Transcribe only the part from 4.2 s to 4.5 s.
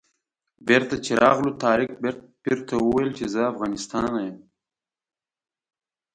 یم.